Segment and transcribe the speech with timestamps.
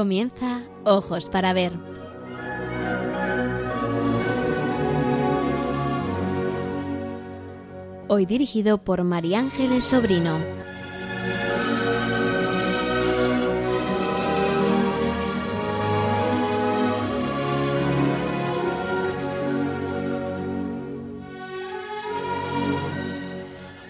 [0.00, 1.74] Comienza Ojos para Ver.
[8.08, 10.38] Hoy dirigido por María Ángeles Sobrino.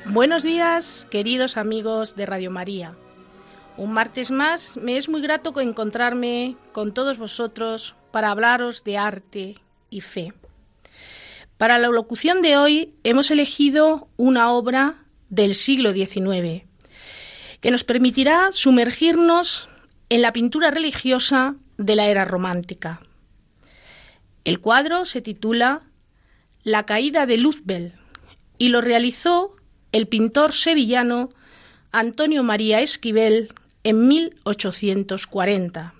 [0.06, 2.96] Buenos días, queridos amigos de Radio María.
[3.80, 9.54] Un martes más me es muy grato encontrarme con todos vosotros para hablaros de arte
[9.88, 10.34] y fe.
[11.56, 14.96] Para la locución de hoy hemos elegido una obra
[15.30, 16.64] del siglo XIX
[17.62, 19.70] que nos permitirá sumergirnos
[20.10, 23.00] en la pintura religiosa de la era romántica.
[24.44, 25.84] El cuadro se titula
[26.64, 27.94] La caída de Luzbel
[28.58, 29.56] y lo realizó
[29.90, 31.30] el pintor sevillano
[31.92, 35.94] Antonio María Esquivel en 1840.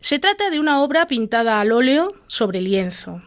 [0.00, 3.22] Se trata de una obra pintada al óleo sobre lienzo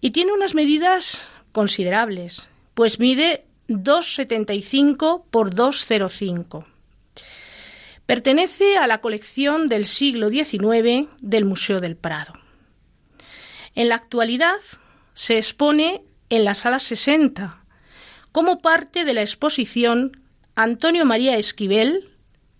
[0.00, 6.64] y tiene unas medidas considerables, pues mide 2,75 por 2,05.
[8.06, 12.32] Pertenece a la colección del siglo XIX del Museo del Prado.
[13.74, 14.56] En la actualidad
[15.12, 17.62] se expone en la sala 60
[18.32, 20.22] como parte de la exposición
[20.54, 22.07] Antonio María Esquivel,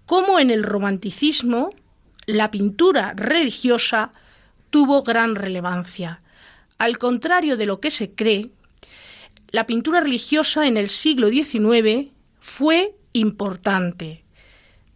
[0.05, 1.69] cómo en el romanticismo
[2.27, 4.11] la pintura religiosa
[4.69, 6.21] tuvo gran relevancia.
[6.77, 8.49] Al contrario de lo que se cree,
[9.49, 14.25] la pintura religiosa en el siglo XIX fue importante.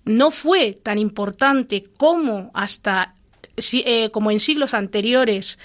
[0.04, 3.16] No fue tan importante como hasta
[3.74, 5.60] eh, como en siglos anteriores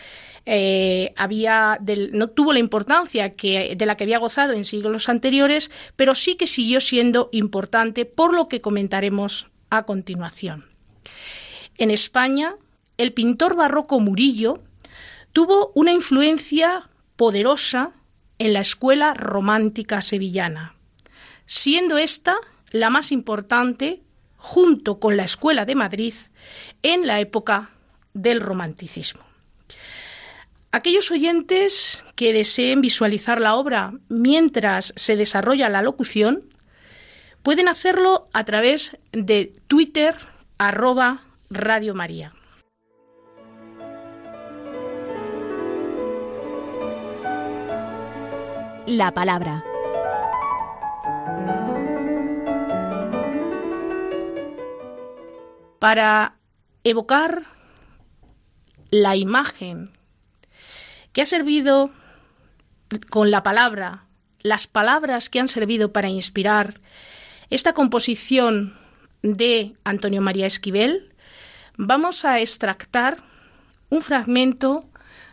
[0.46, 1.78] eh, había
[2.12, 6.36] no tuvo la importancia que, de la que había gozado en siglos anteriores, pero sí
[6.36, 10.66] que siguió siendo importante por lo que comentaremos a continuación.
[11.76, 12.56] En España,
[12.98, 14.62] el pintor barroco Murillo
[15.32, 17.92] tuvo una influencia poderosa
[18.38, 20.74] en la escuela romántica sevillana,
[21.46, 22.36] siendo esta
[22.70, 24.02] la más importante
[24.36, 26.14] junto con la escuela de Madrid
[26.82, 27.70] en la época
[28.12, 29.23] del romanticismo.
[30.74, 36.52] Aquellos oyentes que deseen visualizar la obra mientras se desarrolla la locución
[37.44, 40.16] pueden hacerlo a través de Twitter
[40.58, 42.32] arroba Radio María.
[48.86, 49.62] La palabra.
[55.78, 56.34] Para
[56.82, 57.42] evocar
[58.90, 59.92] la imagen
[61.14, 61.90] que ha servido
[63.08, 64.04] con la palabra,
[64.42, 66.80] las palabras que han servido para inspirar
[67.48, 68.76] esta composición
[69.22, 71.14] de Antonio María Esquivel,
[71.78, 73.22] vamos a extractar
[73.90, 74.86] un fragmento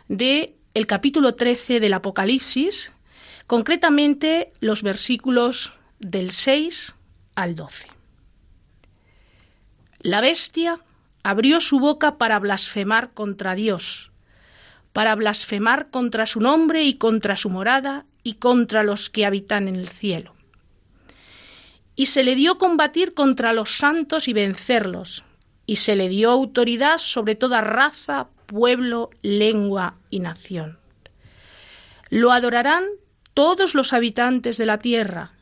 [0.08, 2.92] de el capítulo 13 del Apocalipsis,
[3.48, 6.94] concretamente los versículos del 6
[7.34, 7.88] al 12.
[9.98, 10.78] La bestia
[11.24, 14.11] abrió su boca para blasfemar contra Dios,
[14.92, 19.76] para blasfemar contra su nombre y contra su morada y contra los que habitan en
[19.76, 20.34] el cielo.
[21.96, 25.24] Y se le dio combatir contra los santos y vencerlos,
[25.66, 30.78] y se le dio autoridad sobre toda raza, pueblo, lengua y nación.
[32.10, 32.84] Lo adorarán
[33.34, 35.32] todos los habitantes de la tierra,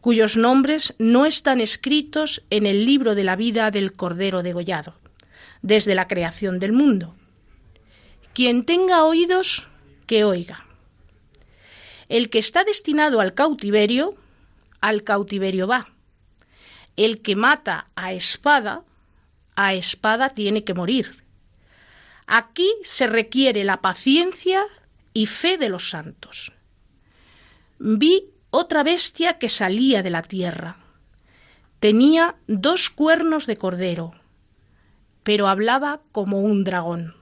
[0.00, 4.94] cuyos nombres no están escritos en el libro de la vida del Cordero degollado
[5.62, 7.14] desde la creación del mundo.
[8.34, 9.68] Quien tenga oídos,
[10.06, 10.66] que oiga.
[12.08, 14.14] El que está destinado al cautiverio,
[14.80, 15.86] al cautiverio va.
[16.96, 18.82] El que mata a espada,
[19.56, 21.24] a espada tiene que morir.
[22.26, 24.64] Aquí se requiere la paciencia
[25.12, 26.52] y fe de los santos.
[27.78, 30.76] Vi otra bestia que salía de la tierra.
[31.80, 34.14] Tenía dos cuernos de cordero
[35.24, 37.14] pero hablaba como un dragón.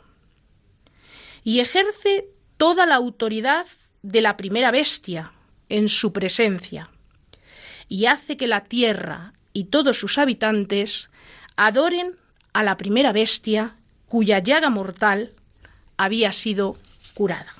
[1.44, 3.66] Y ejerce toda la autoridad
[4.02, 5.32] de la primera bestia
[5.68, 6.90] en su presencia
[7.88, 11.10] y hace que la tierra y todos sus habitantes
[11.56, 12.16] adoren
[12.52, 13.76] a la primera bestia
[14.08, 15.34] cuya llaga mortal
[15.96, 16.76] había sido
[17.14, 17.54] curada.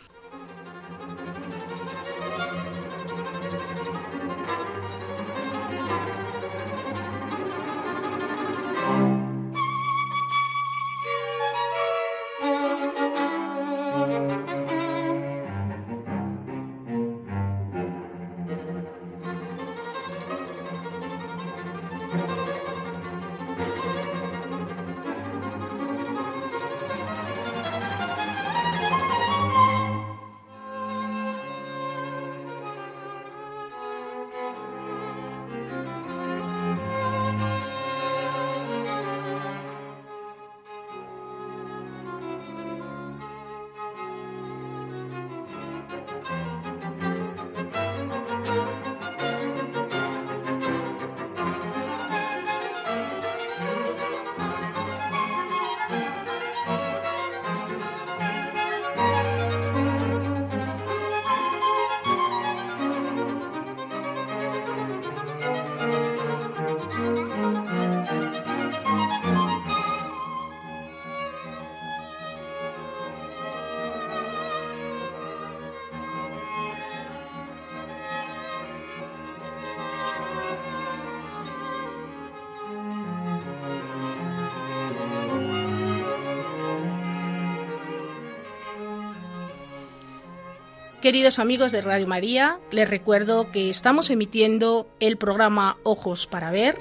[91.03, 96.79] Queridos amigos de Radio María, les recuerdo que estamos emitiendo el programa Ojos para Ver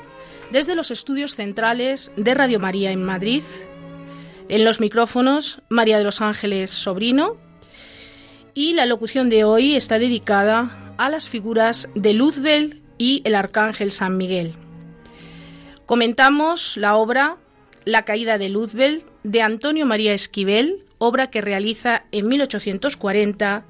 [0.52, 3.42] desde los estudios centrales de Radio María en Madrid.
[4.48, 7.36] En los micrófonos, María de los Ángeles Sobrino.
[8.54, 13.92] Y la locución de hoy está dedicada a las figuras de Luzbel y el Arcángel
[13.92, 14.54] San Miguel.
[15.88, 17.38] Comentamos la obra
[17.86, 23.66] La caída de Luzbel de Antonio María Esquivel, obra que realiza en 1840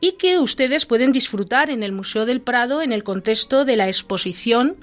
[0.00, 3.88] y que ustedes pueden disfrutar en el Museo del Prado en el contexto de la
[3.88, 4.76] exposición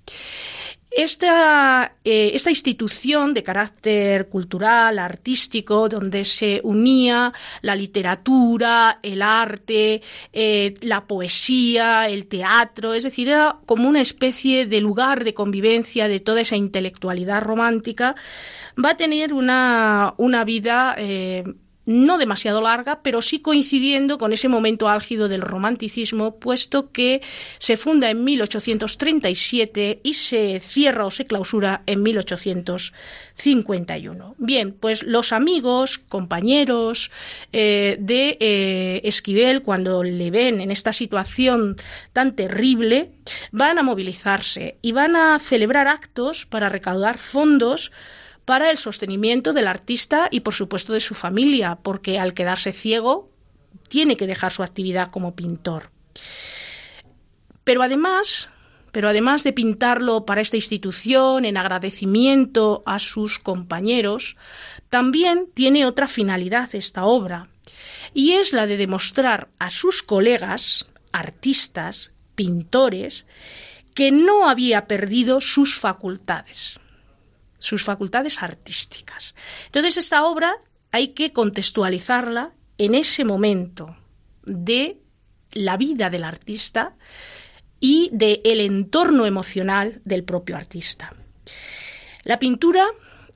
[0.92, 7.32] Esta, eh, esta, institución de carácter cultural, artístico, donde se unía
[7.62, 10.02] la literatura, el arte,
[10.34, 16.08] eh, la poesía, el teatro, es decir, era como una especie de lugar de convivencia
[16.08, 18.16] de toda esa intelectualidad romántica,
[18.84, 21.44] va a tener una, una vida eh,
[21.90, 27.24] no demasiado larga, pero sí coincidiendo con ese momento álgido del romanticismo, puesto que
[27.58, 34.36] se funda en 1837 y se cierra o se clausura en 1851.
[34.38, 37.10] Bien, pues los amigos, compañeros
[37.54, 41.76] eh, de eh, Esquivel, cuando le ven en esta situación
[42.14, 43.14] tan terrible,
[43.52, 47.92] van a movilizarse y van a celebrar actos para recaudar fondos
[48.50, 53.30] para el sostenimiento del artista y, por supuesto, de su familia, porque al quedarse ciego
[53.90, 55.92] tiene que dejar su actividad como pintor.
[57.64, 58.50] Pero además,
[58.92, 64.36] pero además de pintarlo para esta institución en agradecimiento a sus compañeros,
[64.90, 67.50] también tiene otra finalidad esta obra,
[68.16, 73.28] y es la de demostrar a sus colegas, artistas, pintores,
[73.94, 76.80] que no había perdido sus facultades,
[77.60, 79.36] sus facultades artísticas.
[79.68, 80.58] Entonces esta obra
[80.92, 83.96] hay que contextualizarla en ese momento
[84.44, 84.98] de
[85.52, 86.96] la vida del artista
[87.80, 91.14] y del el entorno emocional del propio artista.
[92.24, 92.86] La pintura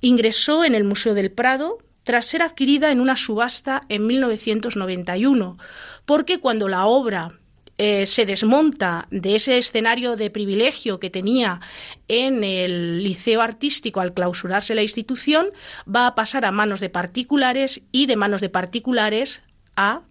[0.02, 5.58] ingresó en el Museo del Prado tras ser adquirida en una subasta en 1991,
[6.06, 7.40] porque cuando la obra
[7.78, 11.60] eh, se desmonta de ese escenario de privilegio que tenía
[12.08, 15.48] en el liceo artístico al clausurarse la institución,
[15.88, 19.42] va a pasar a manos de particulares y de manos de particulares
[19.76, 20.02] a,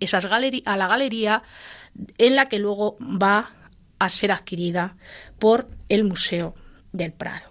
[0.00, 1.42] esas a la galería
[2.16, 3.50] en la que luego va
[3.98, 4.96] a ser adquirida
[5.38, 6.54] por el Museo
[6.92, 7.48] del Prado.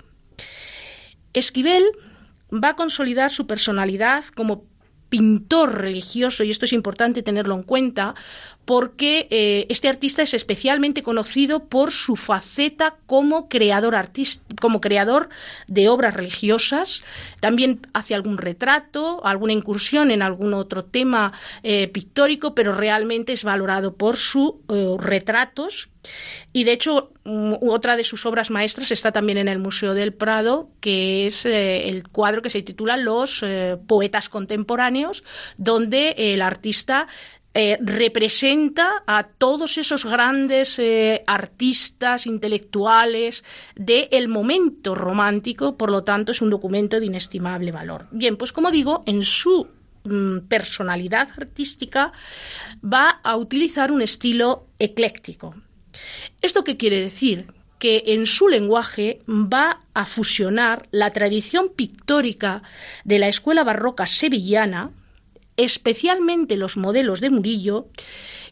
[1.34, 1.84] Esquivel
[2.52, 4.66] va a consolidar su personalidad como
[5.10, 8.16] pintor religioso, y esto es importante tenerlo en cuenta,
[8.66, 13.94] porque eh, este artista es especialmente conocido por su faceta como creador
[14.60, 15.30] como creador
[15.68, 17.04] de obras religiosas.
[17.40, 23.44] También hace algún retrato, alguna incursión en algún otro tema eh, pictórico, pero realmente es
[23.44, 25.90] valorado por sus eh, retratos.
[26.52, 30.14] Y de hecho, mm, otra de sus obras maestras está también en el Museo del
[30.14, 33.44] Prado, que es el cuadro que se titula Los
[33.88, 35.24] poetas contemporáneos,
[35.58, 37.08] donde el artista
[37.56, 43.46] eh, representa a todos esos grandes eh, artistas intelectuales
[43.76, 48.08] del momento romántico, por lo tanto es un documento de inestimable valor.
[48.12, 49.68] Bien, pues como digo, en su
[50.04, 52.12] mm, personalidad artística
[52.84, 55.54] va a utilizar un estilo ecléctico.
[56.42, 57.46] ¿Esto qué quiere decir?
[57.84, 62.64] que en su lenguaje va a fusionar la tradición pictórica
[63.04, 64.92] de la escuela barroca sevillana,
[65.58, 67.88] especialmente los modelos de Murillo,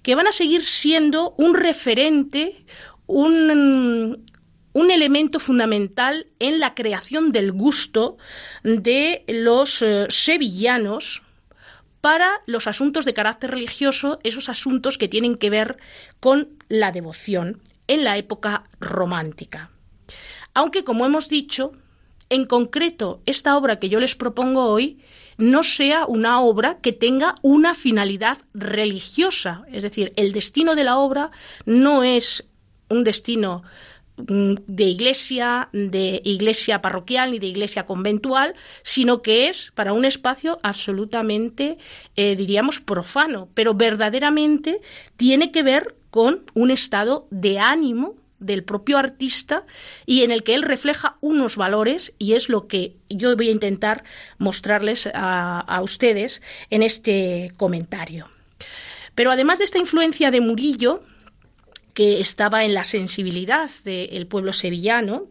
[0.04, 2.66] que van a seguir siendo un referente,
[3.08, 4.26] un,
[4.74, 8.18] elemento fundamental en la creación del gusto
[8.64, 11.24] de los eh, sevillanos
[12.02, 15.78] para los asuntos de carácter religioso, esos asuntos que tienen que ver
[16.20, 19.70] con la devoción en la época romántica.
[20.54, 21.72] Aunque, como hemos dicho,
[22.30, 25.00] en concreto, esta obra que yo les propongo hoy
[25.42, 29.64] no sea una obra que tenga una finalidad religiosa.
[29.72, 31.32] Es decir, el destino de la obra
[31.66, 32.48] no es
[32.90, 33.64] un destino
[34.18, 40.06] mm, de iglesia, de iglesia parroquial ni de iglesia conventual, sino que es para un
[40.06, 41.80] espacio absolutamente,
[42.16, 44.80] eh, diríamos, profano, pero verdaderamente
[45.18, 49.66] tiene que ver con un estado de ánimo del propio artista
[50.06, 53.52] y en el que él refleja unos valores y es lo que yo voy a
[53.52, 54.04] intentar
[54.38, 58.30] mostrarles a, ustedes en este comentario.
[59.16, 61.04] Pero además de esta influencia de Murillo,
[61.94, 65.28] que estaba en la sensibilidad del pueblo sevillano,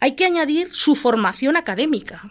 [0.00, 2.30] hay que añadir su formación académica,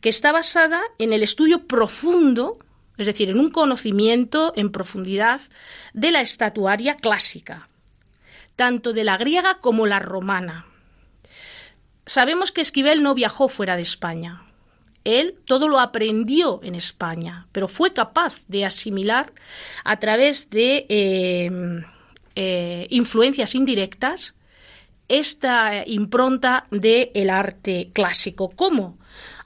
[0.00, 2.58] que está basada en el estudio profundo,
[2.98, 5.40] es decir, en un conocimiento en profundidad
[5.92, 7.68] de la estatuaria clásica,
[8.56, 10.66] tanto de la griega como la romana.
[12.06, 14.42] Sabemos que Esquivel no viajó fuera de España.
[15.04, 19.32] Él todo lo aprendió en España, pero fue capaz de asimilar
[19.84, 21.50] a través de eh,
[22.36, 24.34] eh, influencias indirectas
[25.08, 28.50] esta impronta del arte clásico.
[28.50, 28.98] ¿Cómo?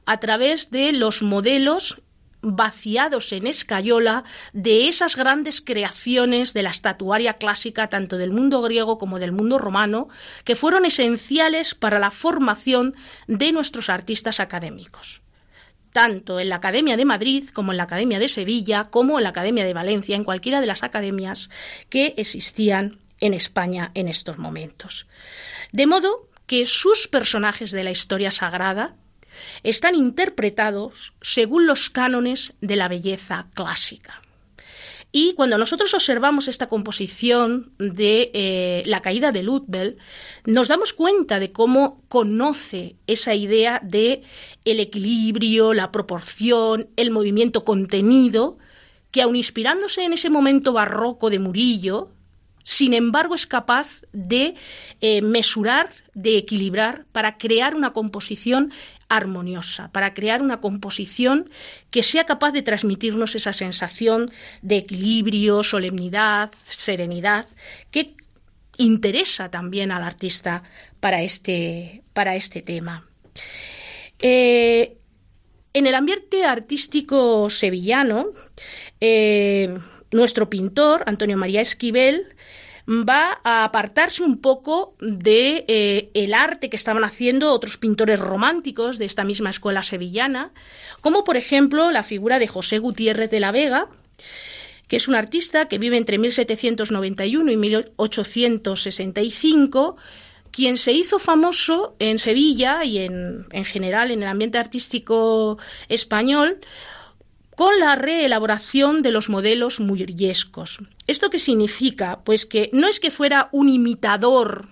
[0.06, 2.00] A través de los modelos
[2.40, 8.98] vaciados en escayola de esas grandes creaciones de la estatuaria clásica, tanto del mundo griego
[8.98, 10.08] como del mundo romano,
[10.44, 12.94] que fueron esenciales para la formación
[13.26, 15.22] de nuestros artistas académicos
[15.92, 19.30] tanto en la Academia de Madrid como en la Academia de Sevilla, como en la
[19.30, 21.50] Academia de Valencia, en cualquiera de las academias
[21.88, 25.08] que existían en España en estos momentos.
[25.72, 28.94] De modo que sus personajes de la historia sagrada,
[29.62, 34.22] están interpretados según los cánones de la belleza clásica.
[35.10, 39.96] Y cuando nosotros observamos esta composición de eh, la caída de Ludwig,
[40.44, 44.22] nos damos cuenta de cómo conoce esa idea de
[44.66, 48.58] el equilibrio, la proporción, el movimiento contenido,
[49.10, 52.10] que aun inspirándose en ese momento barroco de Murillo,
[52.68, 54.54] sin embargo es capaz de
[55.00, 58.74] eh, mesurar, de equilibrar para crear una composición
[59.08, 61.48] armoniosa, para crear una composición
[61.90, 67.46] que sea capaz de transmitirnos esa sensación de equilibrio, solemnidad, serenidad,
[67.90, 68.16] que
[68.76, 70.62] interesa también al artista
[71.00, 73.08] para este, para este tema.
[74.18, 74.98] Eh,
[75.72, 78.26] En el ambiente artístico sevillano,
[79.00, 79.72] eh,
[80.10, 82.26] nuestro pintor, Antonio María Esquivel,
[82.88, 88.96] va a apartarse un poco de eh, el arte que estaban haciendo otros pintores románticos
[88.98, 90.52] de esta misma escuela sevillana,
[91.02, 93.88] como por ejemplo la figura de José Gutiérrez de la Vega,
[94.88, 99.96] que es un artista que vive entre 1791 y 1865,
[100.50, 105.58] quien se hizo famoso en Sevilla y en, en general en el ambiente artístico
[105.90, 106.60] español
[107.58, 110.78] con la reelaboración de los modelos murriescos.
[111.08, 112.20] ¿Esto qué significa?
[112.22, 114.68] Pues que no es que fuera un imitador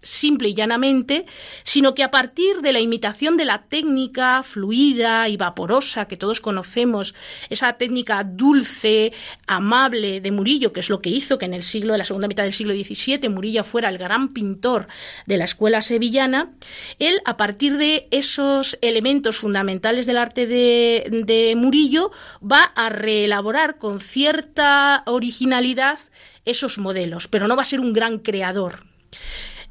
[0.00, 1.26] simple y llanamente,
[1.64, 6.40] sino que a partir de la imitación de la técnica fluida y vaporosa que todos
[6.40, 7.14] conocemos,
[7.50, 9.12] esa técnica dulce,
[9.46, 12.28] amable de Murillo, que es lo que hizo que en el siglo de la segunda
[12.28, 14.86] mitad del siglo XVII Murillo fuera el gran pintor
[15.26, 16.52] de la escuela sevillana,
[16.98, 23.78] él a partir de esos elementos fundamentales del arte de, de Murillo va a reelaborar
[23.78, 25.98] con cierta originalidad
[26.44, 28.84] esos modelos, pero no va a ser un gran creador.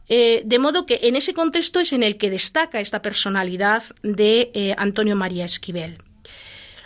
[0.10, 4.52] Eh, de modo que en ese contexto es en el que destaca esta personalidad de
[4.54, 5.98] eh, Antonio María Esquivel.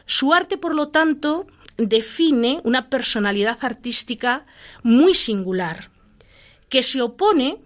[0.05, 1.45] Su arte, por lo tanto,
[1.77, 4.45] define una personalidad artística
[4.83, 5.91] muy singular,
[6.69, 7.59] que se opone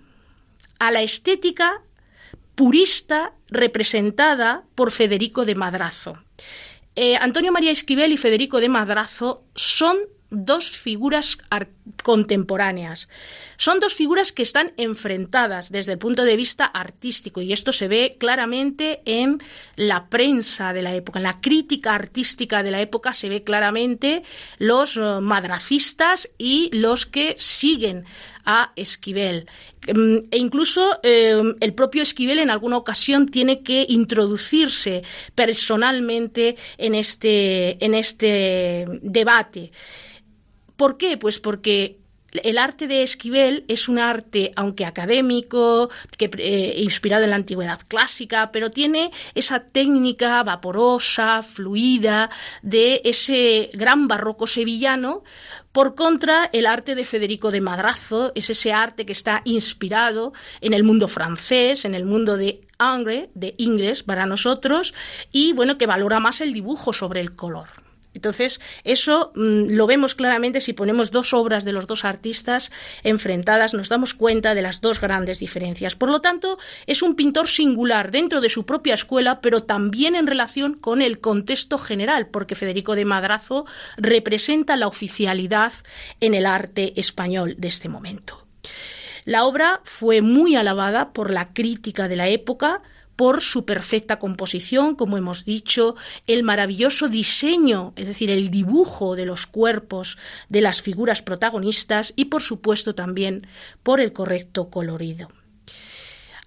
[0.80, 1.82] a la estética
[2.56, 6.22] purista representada por Federico de Madrazo.
[6.96, 9.98] Eh, Antonio María Esquivel y Federico de Madrazo son
[10.30, 11.38] dos figuras
[12.04, 13.10] contemporáneas.
[13.58, 17.88] Son dos figuras que están enfrentadas desde el punto de vista artístico y esto se
[17.88, 19.40] ve claramente en
[19.76, 24.24] la prensa de la época, en la crítica artística de la época se ve claramente
[24.58, 28.06] los eh, madracistas y los que siguen
[28.46, 29.48] a Esquivel.
[29.94, 36.96] Mm, e incluso eh, el propio Esquivel en alguna ocasión tiene que introducirse personalmente en
[36.96, 39.72] este, en este debate.
[40.76, 41.18] ¿Por qué?
[41.18, 41.98] Pues porque
[42.44, 47.80] el arte de Esquivel es un arte, aunque académico, que, eh, inspirado en la antigüedad
[47.88, 52.30] clásica, pero tiene esa técnica vaporosa, fluida,
[52.62, 55.24] de ese gran barroco sevillano.
[55.72, 60.74] Por contra, el arte de Federico de Madrazo es ese arte que está inspirado en
[60.74, 64.94] el mundo francés, en el mundo de Ingres, de Ingres para nosotros,
[65.32, 67.85] y bueno, que valora más el dibujo sobre el color.
[68.16, 72.72] Entonces, eso mm, lo vemos claramente si ponemos dos obras de los dos artistas
[73.04, 75.96] enfrentadas, nos damos cuenta de las dos grandes diferencias.
[75.96, 80.28] Por lo tanto, es un pintor singular dentro de su propia escuela, pero también en
[80.28, 83.66] relación con el contexto general, porque Federico de Madrazo
[83.98, 85.74] representa la oficialidad
[86.20, 88.46] en el arte español de este momento.
[89.26, 92.82] La obra fue muy alabada por la crítica de la época,
[93.16, 95.96] por su perfecta composición, como hemos dicho,
[96.28, 100.18] el maravilloso diseño, es decir, el dibujo de los cuerpos
[100.50, 103.48] de las figuras protagonistas y, por supuesto, también
[103.84, 105.30] por el correcto colorido.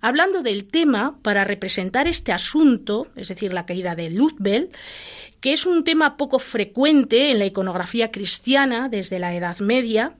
[0.01, 4.71] Hablando del tema, para representar este asunto, es decir, la caída de Luzbel,
[5.41, 10.17] que es un tema poco frecuente en la iconografía cristiana desde la Edad Media,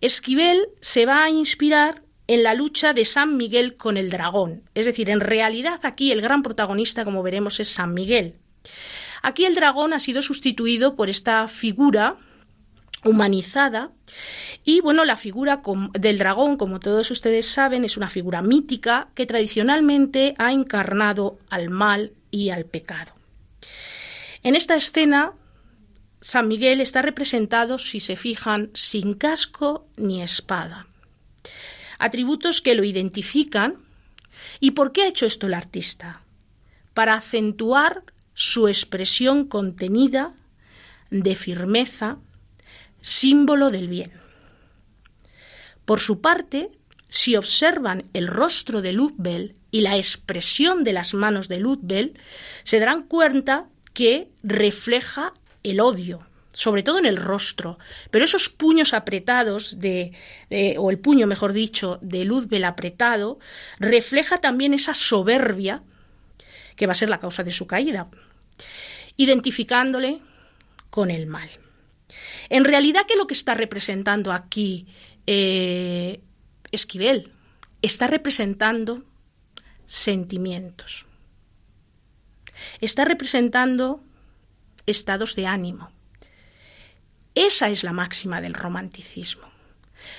[0.00, 4.62] Esquivel se va a inspirar en la lucha de San Miguel con el dragón.
[4.76, 8.36] Es decir, en realidad aquí el gran protagonista, como veremos, es San Miguel.
[9.20, 12.18] Aquí el dragón ha sido sustituido por esta figura
[13.04, 13.90] humanizada
[14.62, 15.60] y bueno la figura
[15.98, 21.70] del dragón como todos ustedes saben es una figura mítica que tradicionalmente ha encarnado al
[21.70, 23.14] mal y al pecado
[24.42, 25.32] en esta escena
[26.20, 30.86] San Miguel está representado si se fijan sin casco ni espada
[32.00, 33.76] atributos que lo identifican.
[34.58, 36.22] ¿Y por qué ha hecho esto el artista?
[36.94, 38.02] Para acentuar
[38.34, 40.34] su expresión contenida
[41.10, 42.18] de firmeza,
[43.00, 44.12] símbolo del bien.
[45.84, 46.70] Por su parte,
[47.08, 52.18] si observan el rostro de Luzbel y la expresión de las manos de Luzbel,
[52.64, 56.20] se darán cuenta que refleja el odio,
[56.52, 57.78] sobre todo en el rostro,
[58.10, 60.12] pero esos puños apretados de,
[60.78, 63.38] o el puño, mejor dicho, de Luzbel apretado,
[63.78, 65.82] refleja también esa soberbia
[66.76, 68.08] que va a ser la causa de su caída,
[69.16, 70.20] identificándole
[70.90, 71.48] con el mal.
[72.48, 74.86] En realidad, ¿qué es lo que está representando aquí
[75.26, 76.20] eh,
[76.72, 77.32] Esquivel?
[77.82, 79.04] Está representando
[79.86, 81.06] sentimientos.
[82.80, 84.02] Está representando
[84.86, 85.90] estados de ánimo
[87.34, 89.50] esa es la máxima del romanticismo.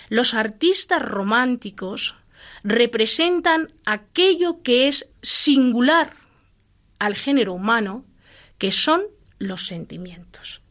[0.09, 2.15] Los artistas románticos
[2.63, 6.13] representan aquello que es singular
[6.99, 8.05] al género humano,
[8.57, 9.03] que son
[9.39, 10.61] los sentimientos.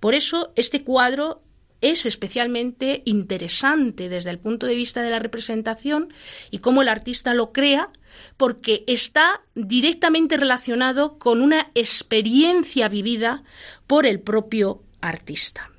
[0.00, 1.42] Por eso este cuadro
[1.80, 6.12] es especialmente interesante desde el punto de vista de la representación
[6.50, 7.90] y cómo el artista lo crea,
[8.38, 13.44] porque está directamente relacionado con una experiencia vivida
[13.86, 15.73] por el propio artista.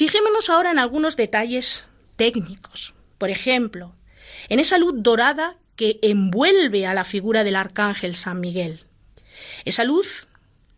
[0.00, 1.86] Fijémonos ahora en algunos detalles
[2.16, 2.94] técnicos.
[3.18, 3.94] Por ejemplo,
[4.48, 8.86] en esa luz dorada que envuelve a la figura del arcángel San Miguel.
[9.66, 10.26] Esa luz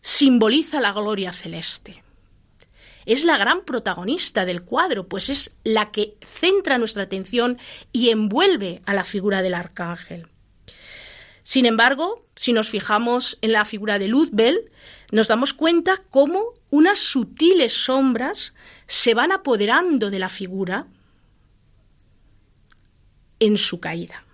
[0.00, 2.02] simboliza la gloria celeste.
[3.06, 7.58] Es la gran protagonista del cuadro, pues es la que centra nuestra atención
[7.92, 10.26] y envuelve a la figura del arcángel.
[11.44, 14.72] Sin embargo, si nos fijamos en la figura de Luzbel,
[15.12, 18.54] nos damos cuenta cómo unas sutiles sombras
[18.86, 20.86] se van apoderando de la figura
[23.38, 24.24] en su caída.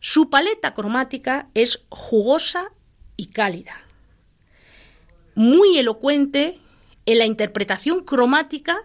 [0.00, 2.72] Su paleta cromática es jugosa
[3.16, 3.76] y cálida,
[5.34, 6.58] muy elocuente
[7.04, 8.78] en la interpretación cromática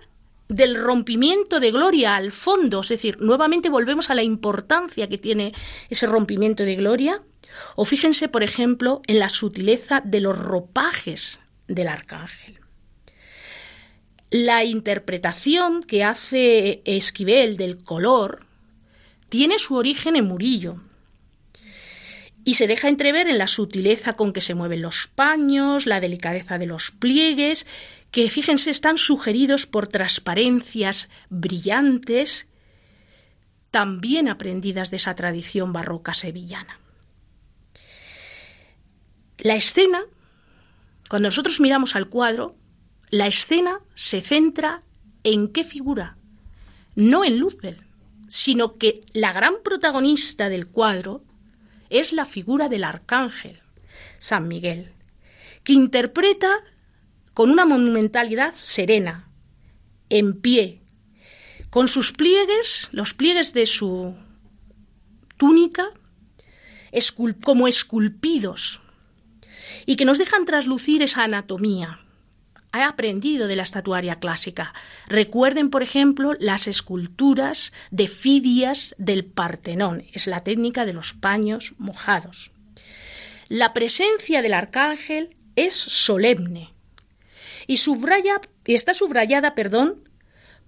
[0.49, 5.53] del rompimiento de gloria al fondo, es decir, nuevamente volvemos a la importancia que tiene
[5.89, 7.23] ese rompimiento de gloria,
[7.75, 12.59] o fíjense, por ejemplo, en la sutileza de los ropajes del arcángel.
[14.29, 18.45] La interpretación que hace Esquivel del color
[19.29, 20.79] tiene su origen en Murillo,
[22.43, 26.57] y se deja entrever en la sutileza con que se mueven los paños, la delicadeza
[26.57, 27.67] de los pliegues,
[28.09, 32.47] que fíjense están sugeridos por transparencias brillantes,
[33.69, 36.80] también aprendidas de esa tradición barroca sevillana.
[39.43, 40.03] La escena,
[41.09, 42.55] cuando nosotros miramos al cuadro,
[43.09, 44.83] la escena se centra
[45.23, 46.15] en qué figura,
[46.93, 47.83] no en Luzbel,
[48.27, 51.23] sino que la gran protagonista del cuadro
[51.89, 53.59] es la figura del arcángel,
[54.19, 54.93] San Miguel,
[55.63, 56.63] que interpreta
[57.33, 59.27] con una monumentalidad serena,
[60.09, 60.83] en pie,
[61.71, 64.13] con sus pliegues, los pliegues de su
[65.37, 65.89] túnica,
[67.43, 68.81] como esculpidos,
[69.85, 71.99] y que nos dejan traslucir esa anatomía.
[72.71, 74.73] Ha aprendido de la estatuaria clásica.
[75.07, 80.05] Recuerden, por ejemplo, las esculturas de Fidias del Partenón.
[80.13, 82.51] Es la técnica de los paños mojados.
[83.49, 86.73] La presencia del arcángel es solemne
[87.67, 87.75] y,
[88.65, 90.09] y está subrayada perdón,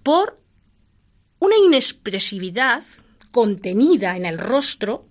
[0.02, 0.40] por
[1.38, 2.82] una inexpresividad
[3.30, 5.08] contenida en el rostro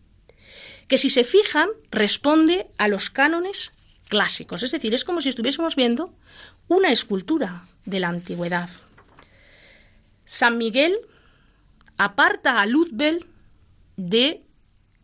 [0.93, 3.73] que si se fijan responde a los cánones
[4.09, 4.61] clásicos.
[4.61, 6.13] Es decir, es como si estuviésemos viendo
[6.67, 8.69] una escultura de la antigüedad.
[10.23, 10.95] San Miguel
[11.97, 13.25] aparta a Luzbel
[13.97, 14.43] de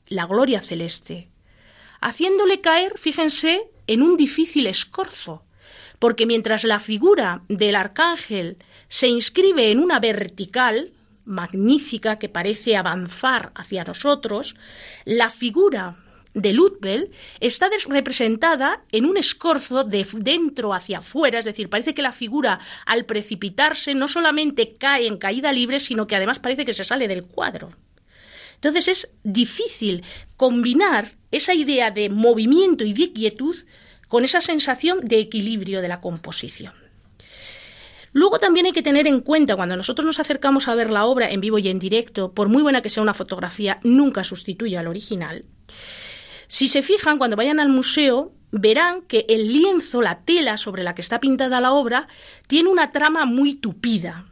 [0.10, 1.28] la gloria celeste,
[2.02, 5.44] haciéndole caer, fíjense, en un difícil escorzo,
[5.98, 8.58] porque mientras la figura del arcángel
[8.90, 10.94] se inscribe en una vertical
[11.30, 14.56] magnífica que parece avanzar hacia nosotros,
[15.06, 15.96] la figura
[16.34, 22.02] de Lutbel está representada en un escorzo de dentro hacia afuera, es decir, parece que
[22.02, 26.74] la figura al precipitarse no solamente cae en caída libre, sino que además parece que
[26.74, 27.72] se sale del cuadro.
[28.56, 30.04] Entonces es difícil
[30.36, 33.56] combinar esa idea de movimiento y de quietud
[34.08, 36.89] con esa sensación de equilibrio de la composición.
[38.12, 41.30] Luego también hay que tener en cuenta, cuando nosotros nos acercamos a ver la obra
[41.30, 44.88] en vivo y en directo, por muy buena que sea una fotografía, nunca sustituye al
[44.88, 45.46] original.
[46.48, 50.96] Si se fijan, cuando vayan al museo, verán que el lienzo, la tela sobre la
[50.96, 52.08] que está pintada la obra,
[52.48, 54.26] tiene una trama muy tupida,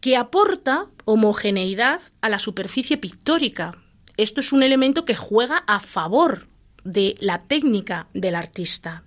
[0.00, 3.76] que aporta homogeneidad a la superficie pictórica.
[4.16, 6.46] Esto es un elemento que juega a favor
[6.84, 9.02] de la técnica del artista.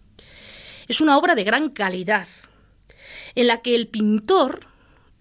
[0.87, 2.27] Es una obra de gran calidad,
[3.35, 4.61] en la que el pintor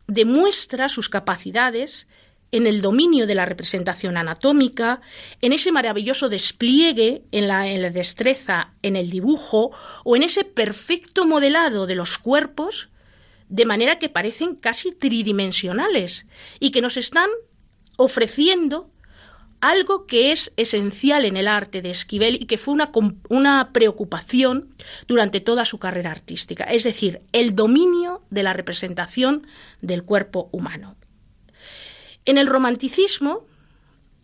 [0.07, 2.09] demuestra sus capacidades
[2.51, 5.01] en el dominio de la representación anatómica,
[5.43, 9.71] en ese maravilloso despliegue, en la, destreza, en el dibujo
[10.05, 12.89] o en ese perfecto modelado de los cuerpos,
[13.49, 16.27] de manera que parecen casi tridimensionales
[16.59, 17.29] y que nos están
[17.97, 18.91] ofreciendo
[19.61, 22.91] algo que es esencial en el arte de Esquivel y que fue una,
[23.29, 24.75] una, preocupación
[25.07, 29.47] durante toda su carrera artística, es decir, el dominio de la representación
[29.81, 30.97] del cuerpo humano.
[32.25, 33.47] En el romanticismo,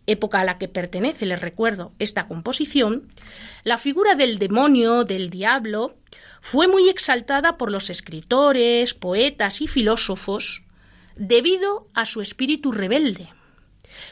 [0.07, 3.09] época a la que pertenece, les recuerdo, esta composición,
[3.63, 5.97] la figura del demonio, del diablo,
[6.41, 10.61] fue muy exaltada por los escritores, poetas y filósofos
[11.15, 13.29] debido a su espíritu rebelde.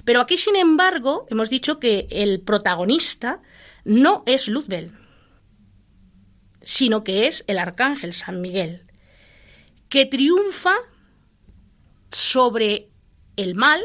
[0.05, 3.41] Pero aquí, sin embargo, hemos dicho que el protagonista
[3.85, 4.91] no es Luzbel.
[6.63, 8.85] sino que es el arcángel San Miguel,
[9.89, 10.75] que triunfa
[12.11, 12.89] sobre
[13.35, 13.81] el mal,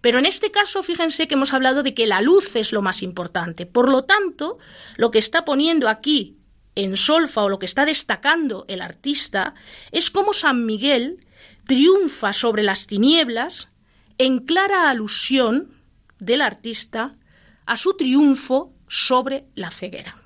[0.00, 3.02] pero en este caso fíjense que hemos hablado de que la luz es lo más
[3.02, 3.66] importante.
[3.66, 4.58] Por lo tanto,
[4.96, 6.38] lo que está poniendo aquí
[6.74, 9.54] en solfa o lo que está destacando el artista
[9.92, 11.26] es cómo San Miguel
[11.66, 13.68] triunfa sobre las tinieblas
[14.18, 15.74] en clara alusión
[16.18, 17.16] del artista
[17.66, 20.16] a su triunfo sobre la ceguera.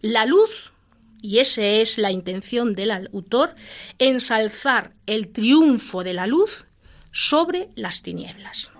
[0.00, 0.72] La luz,
[1.20, 3.54] y esa es la intención del autor,
[3.98, 6.66] ensalzar el triunfo de la luz
[7.12, 8.70] sobre las tinieblas.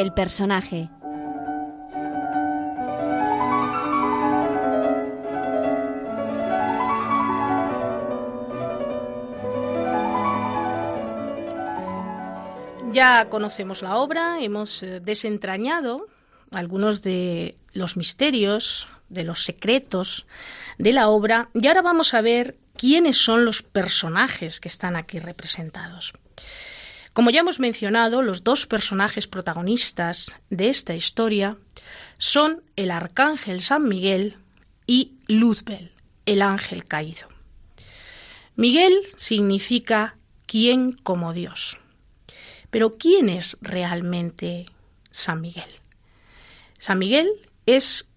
[0.00, 0.88] El personaje.
[12.92, 16.06] Ya conocemos la obra, hemos eh, desentrañado
[16.50, 20.24] algunos de los misterios, de los secretos
[20.78, 25.18] de la obra y ahora vamos a ver quiénes son los personajes que están aquí
[25.18, 26.14] representados.
[27.20, 31.58] Como ya hemos mencionado, los dos personajes protagonistas de esta historia
[32.16, 34.38] son el arcángel San Miguel
[34.86, 35.92] y Luzbel,
[36.24, 37.28] el ángel caído.
[38.56, 41.78] Miguel significa quien como Dios.
[42.70, 44.64] Pero ¿quién es realmente
[45.10, 45.68] San Miguel?
[46.78, 47.28] San Miguel
[47.66, 48.08] es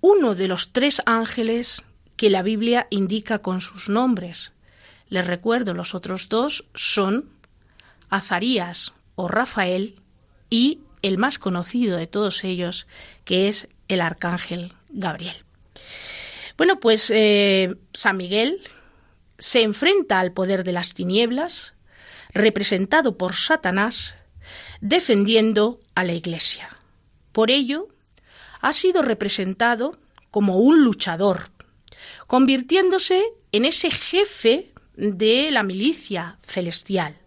[0.00, 1.84] uno de los tres ángeles
[2.16, 4.52] que la Biblia indica con sus nombres.
[5.08, 7.31] Les recuerdo, los otros dos son
[8.12, 9.96] Azarías o Rafael
[10.50, 12.86] y el más conocido de todos ellos,
[13.24, 15.44] que es el arcángel Gabriel.
[16.58, 18.60] Bueno, pues eh, San Miguel
[19.38, 21.74] se enfrenta al poder de las tinieblas,
[22.34, 24.14] representado por Satanás,
[24.82, 26.68] defendiendo a la Iglesia.
[27.32, 27.88] Por ello,
[28.60, 29.92] ha sido representado
[30.30, 31.48] como un luchador,
[32.26, 33.22] convirtiéndose
[33.52, 37.21] en ese jefe de la milicia celestial.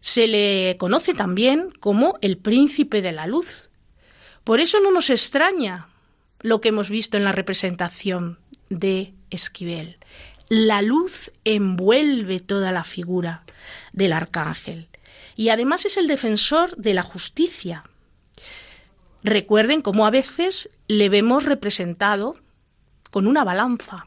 [0.00, 3.70] Se le conoce también como el príncipe de la luz.
[4.44, 5.88] Por eso no nos extraña
[6.40, 8.38] lo que hemos visto en la representación
[8.70, 9.98] de Esquivel.
[10.48, 13.44] La luz envuelve toda la figura
[13.92, 14.88] del arcángel
[15.36, 17.84] y además es el defensor de la justicia.
[19.22, 22.34] Recuerden cómo a veces le vemos representado
[23.10, 24.06] con una balanza.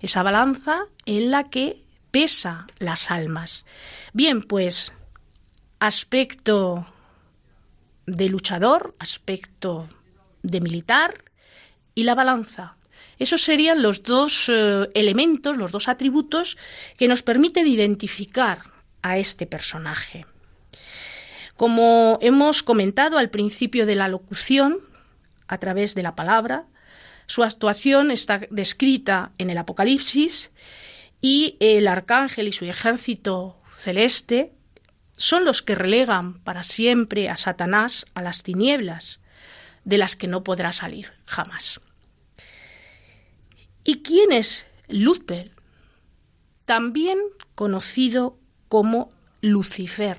[0.00, 1.82] Esa balanza en la que
[2.12, 3.66] pesa las almas.
[4.12, 4.92] Bien, pues
[5.80, 6.86] aspecto
[8.06, 9.88] de luchador, aspecto
[10.44, 11.24] de militar
[11.96, 12.76] y la balanza.
[13.18, 16.56] Esos serían los dos eh, elementos, los dos atributos
[16.96, 18.62] que nos permiten identificar
[19.02, 20.24] a este personaje.
[21.56, 24.80] Como hemos comentado al principio de la locución,
[25.52, 26.64] a través de la palabra.
[27.26, 30.50] Su actuación está descrita en el Apocalipsis
[31.22, 34.52] y el arcángel y su ejército celeste
[35.16, 39.20] son los que relegan para siempre a Satanás a las tinieblas,
[39.84, 41.80] de las que no podrá salir jamás.
[43.84, 45.52] ¿Y quién es Luzbel?
[46.64, 47.18] También
[47.54, 48.36] conocido
[48.68, 50.18] como Lucifer.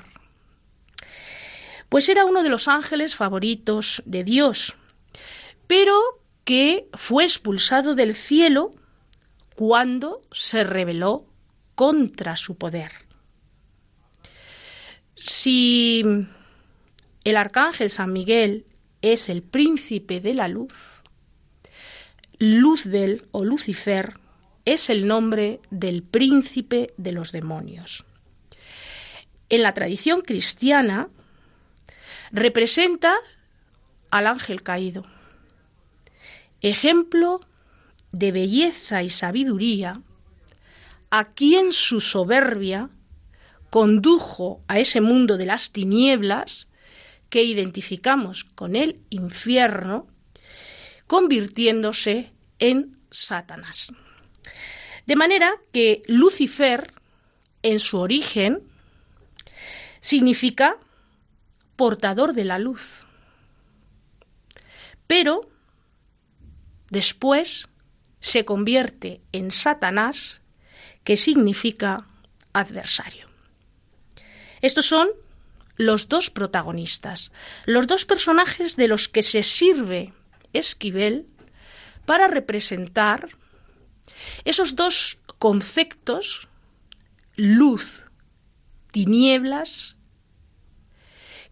[1.89, 4.75] Pues era uno de los ángeles favoritos de Dios,
[5.67, 5.99] pero
[6.45, 8.73] que fue expulsado del cielo
[9.55, 11.25] cuando se rebeló
[11.75, 12.91] contra su poder.
[15.15, 16.03] Si
[17.23, 18.65] el arcángel San Miguel
[19.01, 21.03] es el príncipe de la luz,
[22.39, 24.13] Luzbel o Lucifer
[24.65, 28.05] es el nombre del príncipe de los demonios.
[29.49, 31.09] En la tradición cristiana
[32.31, 33.15] representa
[34.09, 35.05] al ángel caído,
[36.61, 37.41] ejemplo
[38.13, 39.99] de belleza y sabiduría,
[41.09, 42.89] a quien su soberbia
[43.69, 46.67] condujo a ese mundo de las tinieblas
[47.29, 50.07] que identificamos con el infierno,
[51.07, 53.91] convirtiéndose en Satanás.
[55.07, 56.93] De manera que Lucifer,
[57.63, 58.61] en su origen,
[59.99, 60.77] significa
[61.75, 63.07] portador de la luz.
[65.07, 65.41] Pero
[66.91, 67.67] después
[68.23, 70.41] se convierte en Satanás,
[71.03, 72.07] que significa
[72.53, 73.27] adversario.
[74.61, 75.09] Estos son
[75.75, 77.33] los dos protagonistas,
[77.65, 80.13] los dos personajes de los que se sirve
[80.53, 81.27] Esquivel
[82.05, 83.29] para representar
[84.45, 86.47] esos dos conceptos,
[87.35, 88.05] luz,
[88.91, 89.97] tinieblas,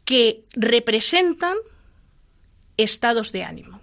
[0.05, 1.57] que representan
[2.77, 3.81] estados de ánimo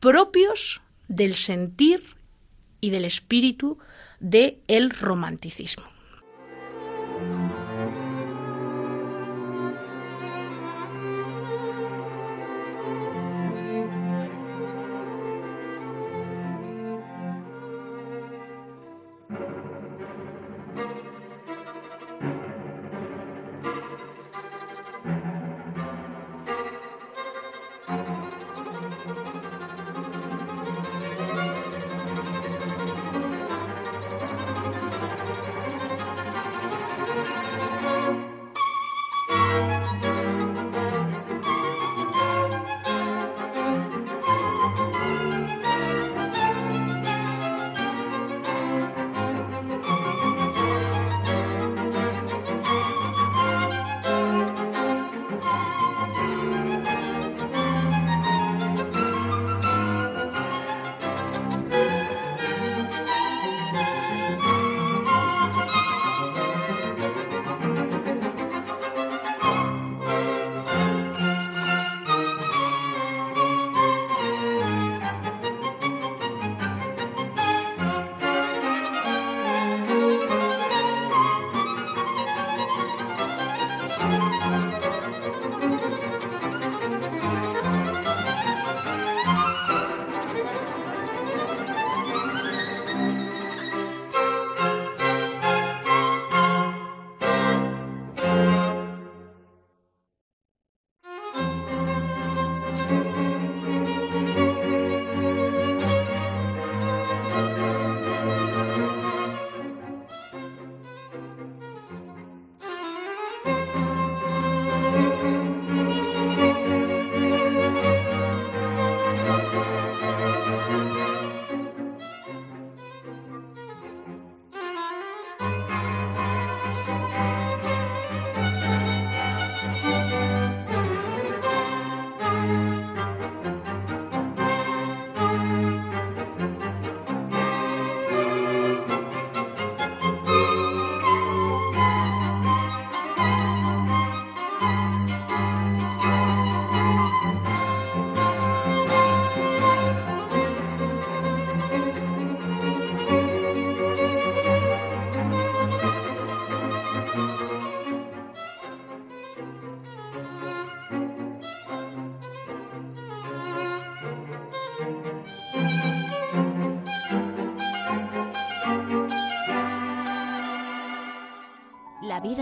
[0.00, 2.16] propios del sentir
[2.80, 3.78] y del espíritu
[4.20, 5.84] del el romanticismo.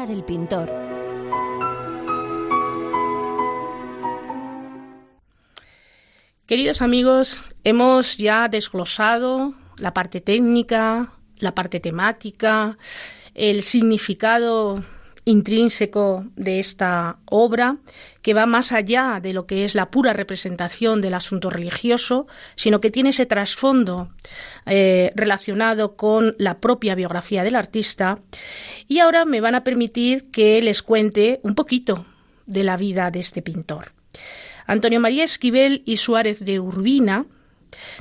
[0.07, 0.71] Del pintor.
[6.47, 12.79] Queridos amigos, hemos ya desglosado la parte técnica, la parte temática,
[13.35, 14.83] el significado
[15.29, 17.76] intrínseco de esta obra,
[18.22, 22.26] que va más allá de lo que es la pura representación del asunto religioso,
[22.57, 24.09] sino que tiene ese trasfondo
[24.64, 28.20] eh, relacionado con la propia biografía del artista.
[28.87, 32.07] Y ahora me van a permitir que les cuente un poquito
[32.47, 33.93] de la vida de este pintor.
[34.66, 37.26] Antonio María Esquivel y Suárez de Urbina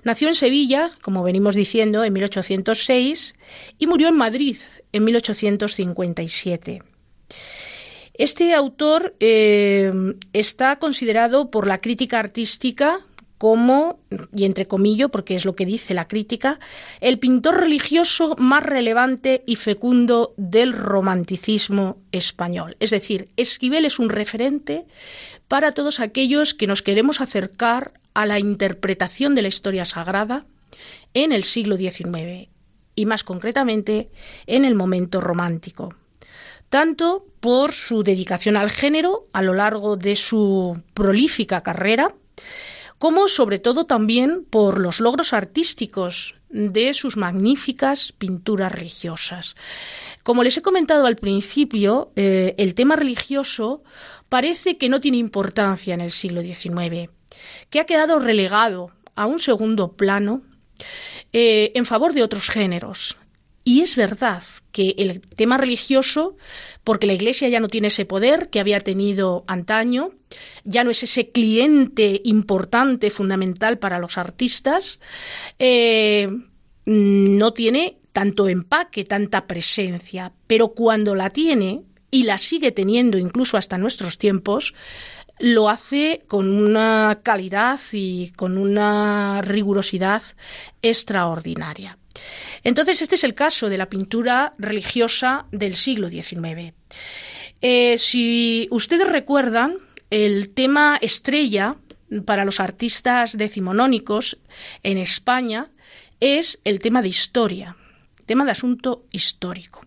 [0.06, 3.36] nació en Sevilla, como venimos diciendo, en 1806
[3.78, 4.58] y murió en Madrid
[4.94, 6.84] en 1857.
[8.14, 9.92] Este autor eh,
[10.34, 13.06] está considerado por la crítica artística
[13.38, 14.00] como,
[14.36, 16.60] y entre comillas, porque es lo que dice la crítica,
[17.02, 22.76] el pintor religioso más relevante y fecundo del romanticismo español.
[22.80, 24.86] Es decir, Esquivel es un referente
[25.48, 30.46] para todos aquellos que nos queremos acercar a la interpretación de la historia sagrada
[31.14, 32.50] en el siglo XIX
[32.96, 34.10] y más concretamente
[34.48, 35.94] en el momento romántico,
[36.70, 42.14] tanto por su dedicación al género a lo largo de su prolífica carrera,
[42.98, 49.56] como sobre todo también por los logros artísticos de sus magníficas pinturas religiosas.
[50.24, 53.84] Como les he comentado al principio, eh, el tema religioso
[54.30, 57.10] parece que no tiene importancia en el siglo XIX,
[57.70, 60.42] que ha quedado relegado a un segundo plano
[61.34, 63.18] eh, en favor de otros géneros.
[63.68, 66.38] Y es verdad que el tema religioso,
[66.86, 70.12] porque la Iglesia ya no tiene ese poder que había tenido antaño,
[70.64, 75.02] ya no es ese cliente importante, fundamental para los artistas,
[75.60, 76.30] eh,
[76.86, 83.58] no tiene tanto empaque, tanta presencia, pero cuando la tiene, y la sigue teniendo incluso
[83.58, 84.74] hasta nuestros tiempos,
[85.40, 90.24] lo hace con una calidad y con una rigurosidad
[90.82, 91.98] extraordinaria.
[92.64, 96.74] Entonces, este es el caso de la pintura religiosa del siglo XIX.
[97.62, 99.78] Eh, si ustedes recuerdan,
[100.10, 101.76] el tema estrella
[102.26, 104.38] para los artistas decimonónicos
[104.84, 105.70] en España
[106.20, 107.76] es el tema de historia,
[108.26, 109.86] tema de asunto histórico.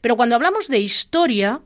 [0.00, 1.60] Pero cuando hablamos de historia,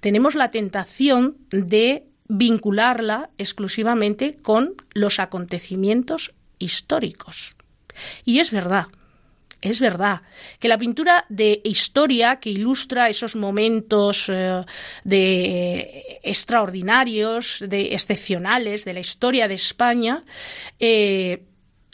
[0.00, 7.56] tenemos la tentación de vincularla exclusivamente con los acontecimientos históricos.
[8.24, 8.86] Y es verdad,
[9.60, 10.22] es verdad
[10.60, 14.64] que la pintura de historia que ilustra esos momentos eh,
[15.02, 20.24] de extraordinarios, de excepcionales de la historia de España,
[20.78, 21.47] eh,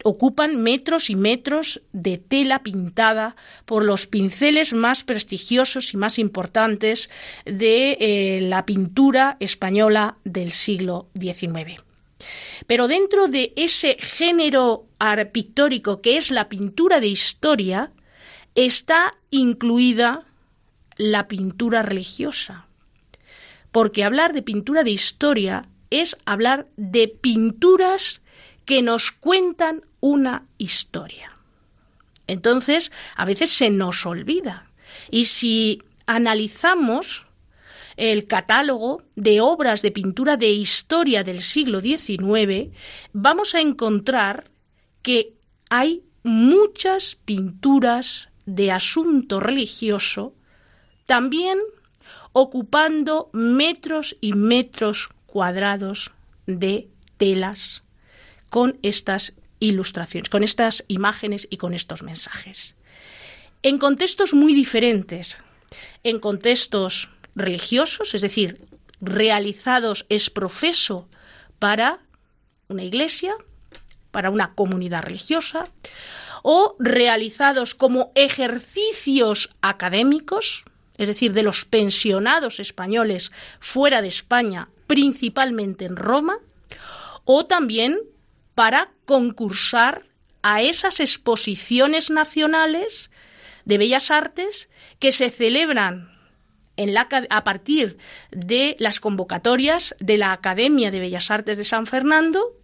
[0.04, 7.10] ocupan metros y metros de tela pintada por los pinceles más prestigiosos y más importantes
[7.46, 11.82] de eh, la pintura española del siglo XIX.
[12.66, 14.86] Pero dentro de ese género
[15.32, 17.90] pictórico que es la pintura de historia,
[18.54, 20.24] está incluida
[20.96, 22.66] la pintura religiosa.
[23.72, 28.22] Porque hablar de pintura de historia es hablar de pinturas
[28.64, 31.34] que nos cuentan una historia.
[32.26, 34.68] Entonces, a veces se nos olvida.
[35.10, 37.24] Y si analizamos
[37.96, 42.68] el catálogo de obras de pintura de historia del siglo XIX,
[43.14, 44.50] vamos a encontrar
[45.00, 45.32] que
[45.70, 50.34] hay muchas pinturas de asunto religioso,
[51.06, 51.58] también
[52.34, 56.12] ocupando metros y metros cuadrados
[56.46, 57.84] de telas
[58.50, 62.74] con estas ilustraciones, con estas imágenes y con estos mensajes.
[63.62, 65.38] En contextos muy diferentes,
[66.02, 68.60] en contextos religiosos, es decir,
[69.00, 71.08] realizados es profeso
[71.58, 72.00] para
[72.68, 73.34] una iglesia,
[74.10, 75.68] para una comunidad religiosa,
[76.42, 80.64] o realizados como ejercicios académicos,
[80.98, 86.38] es decir, de los pensionados españoles fuera de España, principalmente en Roma,
[87.24, 87.98] o también
[88.54, 90.04] para concursar
[90.42, 93.10] a esas exposiciones nacionales
[93.64, 96.12] de bellas artes que se celebran
[97.30, 97.98] a partir
[98.30, 102.56] de las convocatorias de la Academia de Bellas Artes de San Fernando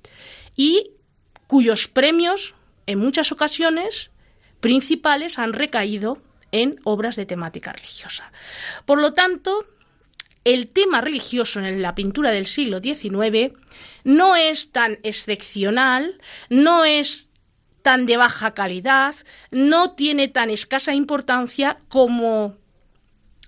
[0.56, 0.92] y
[1.46, 2.54] cuyos premios,
[2.86, 4.10] en muchas ocasiones,
[4.60, 6.18] principales han recaído
[6.52, 8.32] en obras de temática religiosa.
[8.84, 9.64] Por lo tanto,
[10.44, 13.52] el tema religioso en la pintura del siglo XIX
[14.04, 16.18] no es tan excepcional,
[16.48, 17.30] no es
[17.82, 19.14] tan de baja calidad,
[19.50, 22.56] no tiene tan escasa importancia como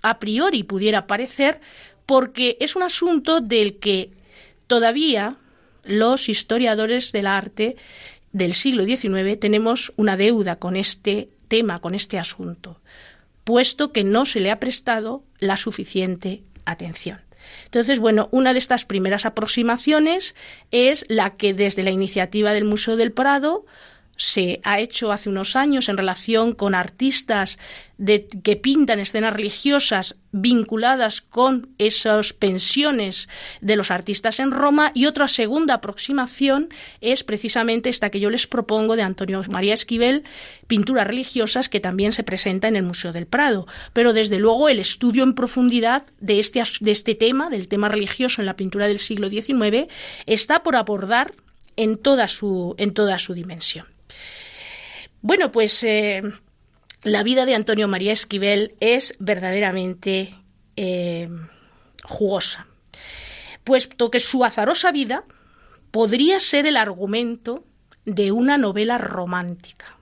[0.01, 1.61] a priori pudiera parecer,
[2.05, 4.11] porque es un asunto del que
[4.67, 5.37] todavía
[5.83, 7.75] los historiadores del arte
[8.31, 12.81] del siglo XIX tenemos una deuda con este tema, con este asunto,
[13.43, 17.21] puesto que no se le ha prestado la suficiente atención.
[17.65, 20.35] Entonces, bueno, una de estas primeras aproximaciones
[20.71, 23.65] es la que desde la iniciativa del Museo del Prado
[24.15, 27.57] se ha hecho hace unos años en relación con artistas
[28.43, 33.29] que pintan escenas religiosas vinculadas con esas pensiones
[33.61, 36.69] de los artistas en Roma y otra segunda aproximación
[37.01, 40.23] es precisamente esta que yo les propongo de Antonio María Esquivel,
[40.67, 43.67] pinturas religiosas que también se presenta en el Museo del Prado.
[43.93, 48.41] Pero desde luego el estudio en profundidad de este, de este tema, del tema religioso
[48.41, 49.87] en la pintura del siglo XIX,
[50.25, 51.33] está por abordar
[51.75, 53.92] en toda su, en toda su dimensión.
[55.21, 56.21] Bueno, pues eh,
[57.03, 60.35] la vida de Antonio María Esquivel es verdaderamente
[60.75, 61.29] eh,
[62.03, 62.67] jugosa,
[63.63, 65.23] puesto que su azarosa vida
[65.91, 67.65] podría ser el argumento
[68.05, 69.97] de una novela romántica.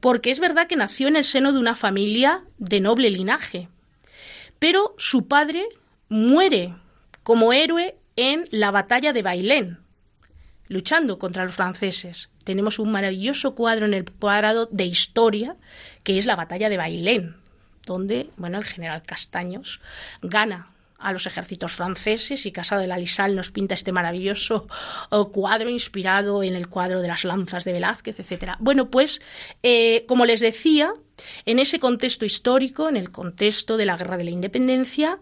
[0.00, 3.68] Porque es verdad que nació en el seno de una familia de noble linaje,
[4.58, 5.66] pero su padre
[6.08, 6.74] muere
[7.22, 9.83] como héroe en la batalla de Bailén,
[10.68, 12.30] luchando contra los franceses.
[12.44, 15.56] Tenemos un maravilloso cuadro en el Parado de historia,
[16.02, 17.36] que es la batalla de Bailén,
[17.86, 19.80] donde bueno, el general Castaños
[20.22, 24.66] gana a los ejércitos franceses y Casado de la Lisal nos pinta este maravilloso
[25.10, 28.56] oh, cuadro inspirado en el cuadro de las lanzas de Velázquez, etcétera.
[28.58, 29.20] Bueno, pues
[29.62, 30.94] eh, como les decía,
[31.44, 35.18] en ese contexto histórico, en el contexto de la Guerra de la Independencia,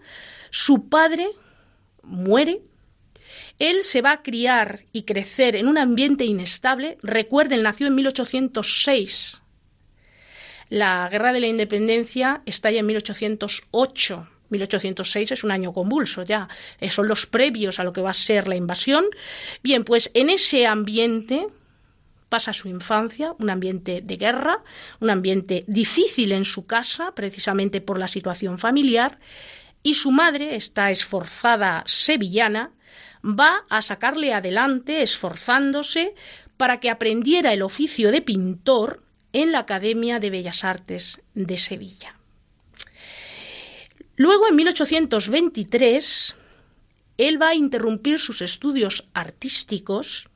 [0.51, 1.26] su padre
[2.05, 2.62] muere
[3.59, 6.98] él se va a criar y crecer en un ambiente inestable.
[7.03, 9.42] Recuerden, nació en 1806.
[10.68, 14.28] La Guerra de la Independencia estalla en 1808.
[14.48, 16.48] 1806 es un año convulso ya,
[16.78, 19.07] eh, son los previos a lo que va a ser la invasión.
[19.62, 21.46] Bien, pues en ese ambiente
[22.28, 24.62] pasa su infancia, un ambiente de guerra,
[25.00, 29.18] un ambiente difícil en su casa, precisamente por la situación familiar,
[29.83, 32.72] y su madre, esta esforzada sevillana,
[33.24, 36.14] va a sacarle adelante esforzándose
[36.57, 39.03] para que aprendiera el oficio de pintor
[39.33, 42.16] en la Academia de Bellas Artes de Sevilla.
[44.16, 46.37] Luego, en 1823,
[47.18, 50.28] él va a interrumpir sus estudios artísticos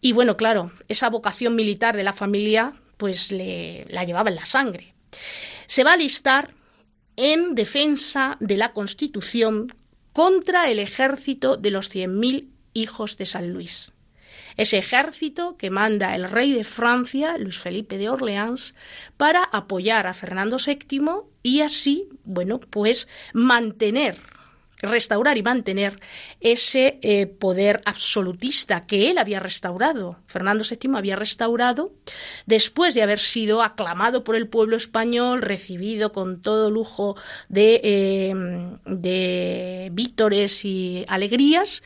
[0.00, 4.46] y, bueno, claro, esa vocación militar de la familia pues le, la llevaba en la
[4.46, 4.94] sangre.
[5.66, 6.50] Se va a alistar
[7.16, 9.72] en defensa de la Constitución
[10.12, 13.92] contra el ejército de los cien mil hijos de San Luis.
[14.56, 18.74] Ese ejército que manda el rey de Francia, Luis Felipe de Orleans,
[19.16, 21.00] para apoyar a Fernando VII
[21.42, 24.16] y así, bueno, pues mantener
[24.82, 26.00] restaurar y mantener
[26.40, 30.18] ese eh, poder absolutista que él había restaurado.
[30.26, 31.92] Fernando VII había restaurado
[32.46, 37.16] después de haber sido aclamado por el pueblo español, recibido con todo lujo
[37.48, 38.34] de, eh,
[38.84, 41.82] de vítores y alegrías,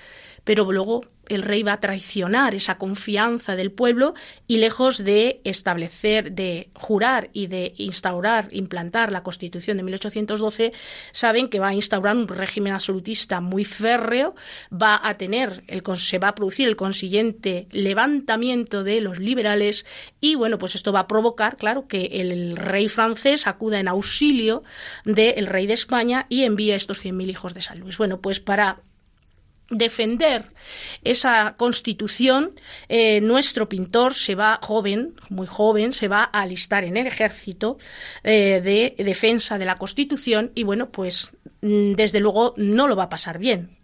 [0.46, 4.14] pero luego el rey va a traicionar esa confianza del pueblo
[4.46, 10.72] y lejos de establecer, de jurar y de instaurar, implantar la Constitución de 1812,
[11.10, 14.36] saben que va a instaurar un régimen absolutista muy férreo,
[14.72, 19.84] va a tener, el, se va a producir el consiguiente levantamiento de los liberales
[20.20, 24.62] y bueno, pues esto va a provocar, claro, que el rey francés acuda en auxilio
[25.04, 27.98] del rey de España y envía estos 100.000 hijos de San Luis.
[27.98, 28.85] Bueno, pues para
[29.68, 30.52] defender
[31.02, 32.52] esa constitución,
[32.88, 37.78] eh, nuestro pintor se va joven, muy joven, se va a alistar en el ejército
[38.22, 43.04] eh, de defensa de la constitución y bueno, pues mm, desde luego no lo va
[43.04, 43.76] a pasar bien.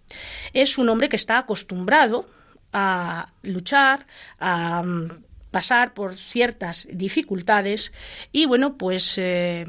[0.53, 2.29] Es un hombre que está acostumbrado
[2.73, 4.07] a luchar,
[4.39, 5.09] a mm,
[5.51, 7.93] pasar por ciertas dificultades
[8.31, 9.65] y bueno, pues eh,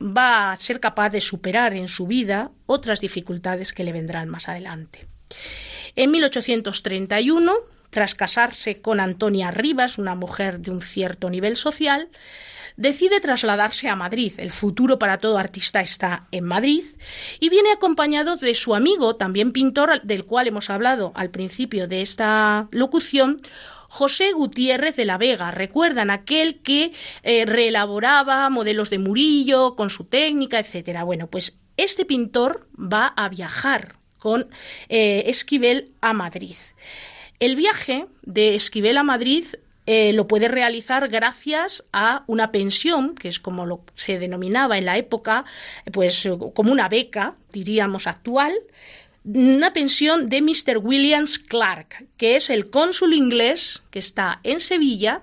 [0.00, 4.48] va a ser capaz de superar en su vida otras dificultades que le vendrán más
[4.48, 5.07] adelante.
[5.96, 7.52] En 1831,
[7.90, 12.08] tras casarse con Antonia Rivas, una mujer de un cierto nivel social,
[12.76, 14.32] decide trasladarse a Madrid.
[14.36, 16.84] El futuro para todo artista está en Madrid
[17.40, 22.02] y viene acompañado de su amigo, también pintor, del cual hemos hablado al principio de
[22.02, 23.42] esta locución,
[23.88, 25.50] José Gutiérrez de la Vega.
[25.50, 31.04] Recuerdan aquel que eh, reelaboraba modelos de Murillo con su técnica, etcétera.
[31.04, 34.48] Bueno, pues este pintor va a viajar con
[34.88, 36.56] eh, Esquivel a Madrid.
[37.40, 39.44] El viaje de Esquivel a Madrid
[39.86, 44.98] eh, lo puede realizar gracias a una pensión, que es como se denominaba en la
[44.98, 45.44] época,
[45.92, 48.52] pues como una beca, diríamos actual,
[49.24, 50.78] una pensión de Mr.
[50.78, 55.22] Williams Clark, que es el cónsul inglés que está en Sevilla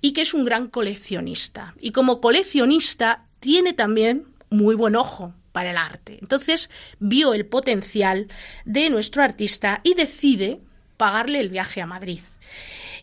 [0.00, 1.74] y que es un gran coleccionista.
[1.80, 6.18] Y como coleccionista tiene también muy buen ojo para el arte.
[6.20, 8.28] Entonces vio el potencial
[8.64, 10.60] de nuestro artista y decide
[10.96, 12.20] pagarle el viaje a Madrid.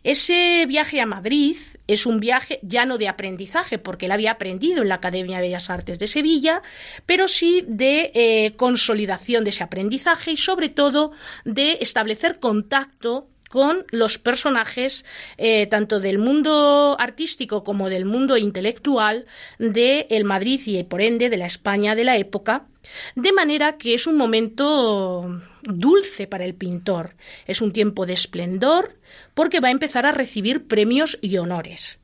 [0.04, 4.82] Ese viaje a Madrid es un viaje ya no de aprendizaje, porque él había aprendido
[4.82, 6.62] en la Academia de Bellas Artes de Sevilla,
[7.06, 11.12] pero sí de eh, consolidación de ese aprendizaje y sobre todo
[11.46, 15.06] de establecer contacto con los personajes
[15.38, 19.26] eh, tanto del mundo artístico como del mundo intelectual
[19.60, 22.68] de el Madrid y por ende de la España de la época,
[23.16, 27.16] de manera que es un momento dulce para el pintor.
[27.46, 28.98] Es un tiempo de esplendor
[29.34, 32.00] porque va a empezar a recibir premios y honores.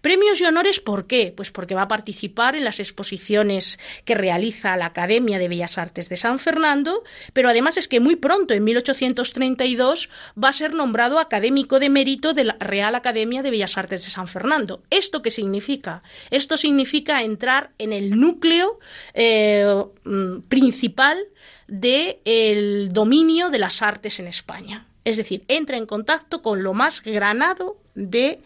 [0.00, 1.32] Premios y honores, ¿por qué?
[1.36, 6.08] Pues porque va a participar en las exposiciones que realiza la Academia de Bellas Artes
[6.08, 7.02] de San Fernando,
[7.32, 10.08] pero además es que muy pronto, en 1832,
[10.42, 14.10] va a ser nombrado académico de mérito de la Real Academia de Bellas Artes de
[14.10, 14.82] San Fernando.
[14.90, 16.02] ¿Esto qué significa?
[16.30, 18.78] Esto significa entrar en el núcleo
[19.14, 21.18] eh, mm, principal
[21.66, 24.86] del dominio de las artes en España.
[25.04, 28.40] Es decir, entra en contacto con lo más granado de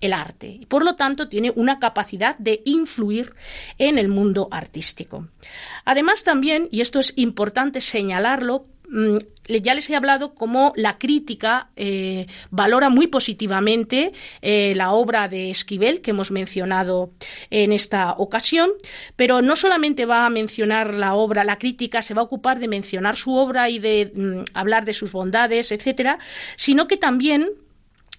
[0.00, 3.34] el arte y por lo tanto tiene una capacidad de influir
[3.78, 5.28] en el mundo artístico.
[5.84, 9.18] Además también, y esto es importante señalarlo, mm,
[9.62, 15.50] ya les he hablado cómo la crítica eh, valora muy positivamente eh, la obra de
[15.50, 17.10] Esquivel que hemos mencionado
[17.48, 18.70] en esta ocasión,
[19.16, 22.68] pero no solamente va a mencionar la obra, la crítica se va a ocupar de
[22.68, 26.18] mencionar su obra y de mm, hablar de sus bondades, etcétera,
[26.56, 27.48] sino que también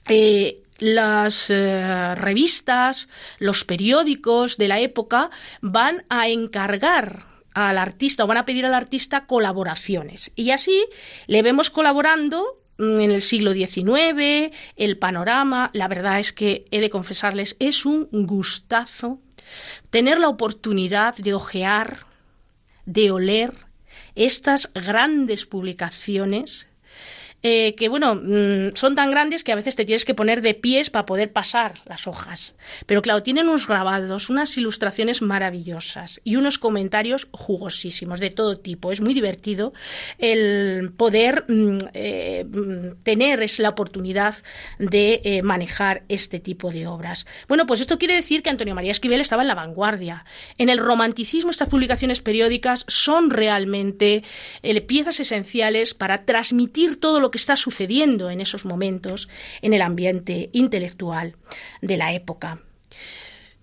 [0.07, 3.07] eh, las eh, revistas,
[3.39, 5.29] los periódicos de la época
[5.61, 10.31] van a encargar al artista o van a pedir al artista colaboraciones.
[10.35, 10.85] Y así
[11.27, 15.69] le vemos colaborando mm, en el siglo XIX, el panorama.
[15.73, 19.19] La verdad es que he de confesarles, es un gustazo
[19.89, 22.05] tener la oportunidad de ojear,
[22.85, 23.53] de oler
[24.15, 26.68] estas grandes publicaciones
[27.41, 30.53] eh, que bueno, mm, son tan grandes que a veces te tienes que poner de
[30.53, 32.55] pies para poder pasar las hojas.
[32.85, 38.91] Pero claro, tienen unos grabados, unas ilustraciones maravillosas y unos comentarios jugosísimos de todo tipo.
[38.91, 39.73] Es muy divertido
[40.17, 44.35] el poder mm, eh, mm, tener es la oportunidad
[44.77, 47.25] de eh, manejar este tipo de obras.
[47.47, 50.25] Bueno, pues esto quiere decir que Antonio María Esquivel estaba en la vanguardia.
[50.57, 54.23] En el romanticismo estas publicaciones periódicas son realmente
[54.87, 59.29] piezas esenciales para transmitir todo lo que está sucediendo en esos momentos
[59.61, 61.35] en el ambiente intelectual
[61.81, 62.61] de la época.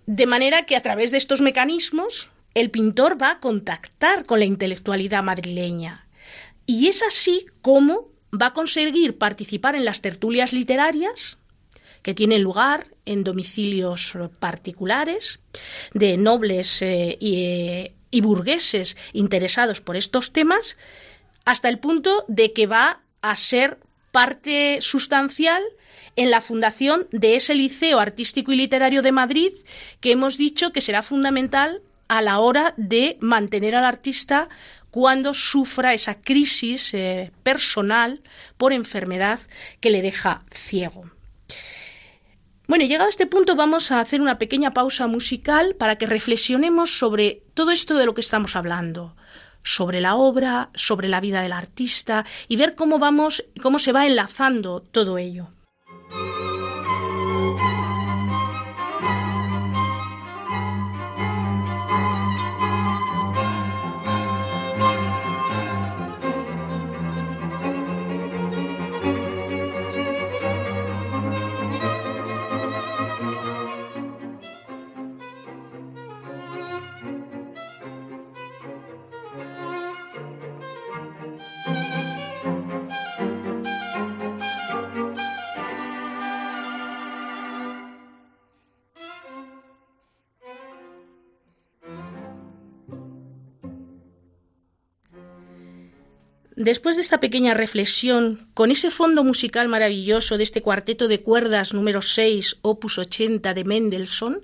[0.07, 4.47] De manera que a través de estos mecanismos el pintor va a contactar con la
[4.47, 6.09] intelectualidad madrileña.
[6.65, 11.39] Y es así como va a conseguir participar en las tertulias literarias
[12.03, 15.41] que tienen lugar en domicilios particulares
[15.93, 20.79] de nobles eh, y, y burgueses interesados por estos temas,
[21.45, 23.79] hasta el punto de que va a ser
[24.13, 25.63] parte sustancial
[26.17, 29.53] en la fundación de ese Liceo Artístico y Literario de Madrid
[30.01, 34.49] que hemos dicho que será fundamental a la hora de mantener al artista
[34.91, 38.23] cuando sufra esa crisis eh, personal
[38.57, 39.41] por enfermedad
[39.81, 41.05] que le deja ciego.
[42.69, 46.99] Bueno, llegado a este punto vamos a hacer una pequeña pausa musical para que reflexionemos
[46.99, 49.15] sobre todo esto de lo que estamos hablando,
[49.67, 54.07] sobre la obra, sobre la vida del artista y ver cómo vamos, cómo se va
[54.07, 55.49] enlazando todo ello.
[96.57, 101.75] Después de esta pequeña reflexión, con ese fondo musical maravilloso de este cuarteto de cuerdas
[101.75, 104.41] número 6, opus 80 de Mendelssohn,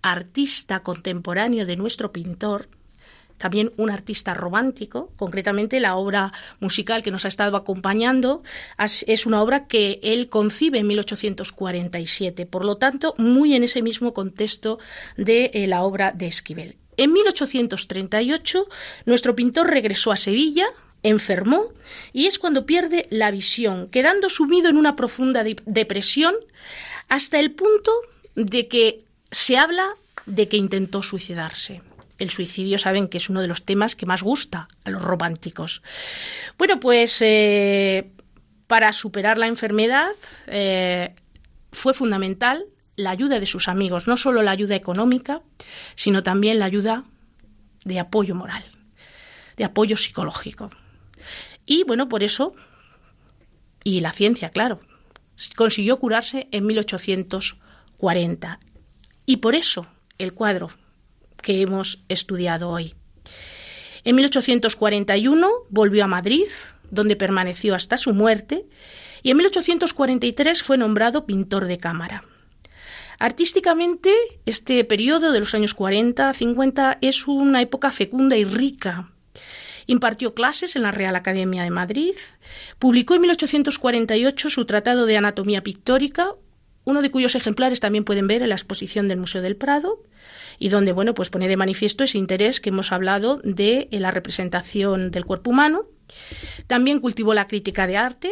[0.00, 2.70] artista contemporáneo de nuestro pintor,
[3.36, 8.42] también un artista romántico, concretamente la obra musical que nos ha estado acompañando
[8.78, 14.14] es una obra que él concibe en 1847, por lo tanto, muy en ese mismo
[14.14, 14.78] contexto
[15.18, 16.78] de eh, la obra de Esquivel.
[16.96, 18.66] En 1838,
[19.04, 20.66] nuestro pintor regresó a Sevilla,
[21.04, 21.68] enfermó
[22.12, 26.34] y es cuando pierde la visión, quedando sumido en una profunda depresión
[27.08, 27.92] hasta el punto
[28.34, 29.90] de que se habla
[30.26, 31.82] de que intentó suicidarse.
[32.18, 35.82] El suicidio saben que es uno de los temas que más gusta a los románticos.
[36.56, 38.10] Bueno, pues eh,
[38.66, 40.12] para superar la enfermedad
[40.46, 41.14] eh,
[41.72, 42.64] fue fundamental
[42.96, 45.42] la ayuda de sus amigos, no solo la ayuda económica,
[45.96, 47.04] sino también la ayuda
[47.84, 48.64] de apoyo moral,
[49.56, 50.70] de apoyo psicológico.
[51.66, 52.52] Y bueno, por eso,
[53.82, 54.80] y la ciencia, claro,
[55.56, 58.60] consiguió curarse en 1840.
[59.26, 59.86] Y por eso
[60.18, 60.70] el cuadro
[61.40, 62.94] que hemos estudiado hoy.
[64.04, 66.48] En 1841 volvió a Madrid,
[66.90, 68.66] donde permaneció hasta su muerte,
[69.22, 72.24] y en 1843 fue nombrado pintor de cámara.
[73.18, 74.12] Artísticamente,
[74.44, 79.10] este periodo de los años 40-50 es una época fecunda y rica.
[79.86, 82.14] Impartió clases en la Real Academia de Madrid,
[82.78, 86.34] publicó en 1848 su Tratado de Anatomía Pictórica,
[86.84, 90.02] uno de cuyos ejemplares también pueden ver en la exposición del Museo del Prado,
[90.58, 95.10] y donde bueno, pues pone de manifiesto ese interés que hemos hablado de la representación
[95.10, 95.86] del cuerpo humano.
[96.66, 98.30] También cultivó la crítica de arte,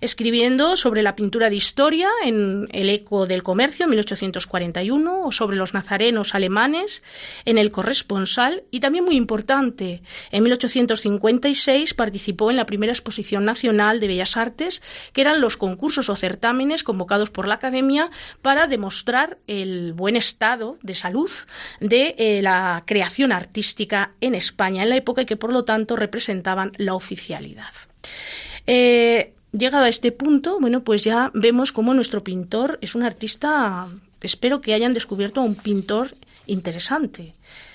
[0.00, 5.56] escribiendo sobre la pintura de historia en El eco del comercio en 1841 o sobre
[5.56, 7.02] los nazarenos alemanes
[7.44, 14.00] en El corresponsal y también muy importante, en 1856 participó en la primera exposición nacional
[14.00, 18.10] de Bellas Artes, que eran los concursos o certámenes convocados por la Academia
[18.42, 21.30] para demostrar el buen estado de salud
[21.80, 25.96] de eh, la creación artística en España en la época y que por lo tanto
[25.96, 27.72] representaban la oficialidad.
[28.66, 33.88] Eh, llegado a este punto, bueno, pues ya vemos cómo nuestro pintor es un artista,
[34.22, 36.14] espero que hayan descubierto a un pintor
[36.46, 37.32] interesante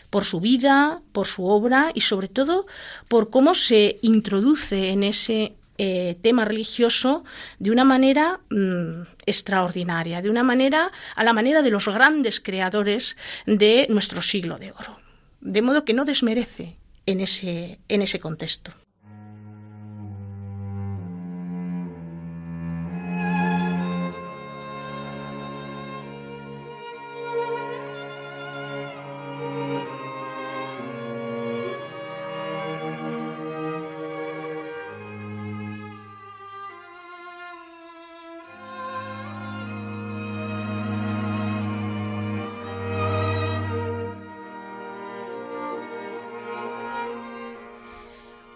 [0.09, 2.67] por su vida, por su obra y sobre todo
[3.07, 7.23] por cómo se introduce en ese eh, tema religioso
[7.57, 13.17] de una manera mm, extraordinaria, de una manera a la manera de los grandes creadores
[13.47, 14.99] de nuestro siglo de oro.
[15.41, 18.71] De modo que no desmerece en ese, en ese contexto.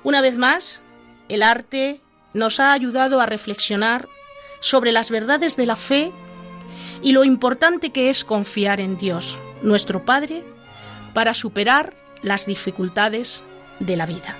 [0.07, 0.81] Una vez más,
[1.27, 1.99] el arte
[2.33, 4.07] nos ha ayudado a reflexionar
[4.61, 6.13] sobre las verdades de la fe
[7.01, 10.45] y lo importante que es confiar en Dios, nuestro Padre,
[11.13, 13.43] para superar las dificultades
[13.81, 14.37] de la vida.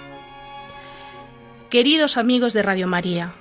[1.70, 3.34] Queridos amigos de Radio María,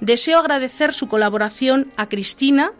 [0.00, 2.72] deseo agradecer su colaboración a Cristina,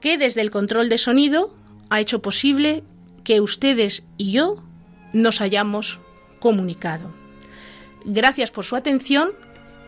[0.00, 1.54] que desde el control de sonido
[1.90, 2.84] ha hecho posible
[3.22, 4.62] que ustedes y yo
[5.12, 6.00] nos hayamos
[6.40, 7.17] comunicado.
[8.04, 9.30] Gracias por su atención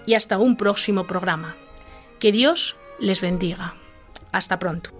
[0.06, 1.56] y hasta un próximo programa.
[2.18, 3.74] Que Dios les bendiga.
[4.32, 4.99] Hasta pronto.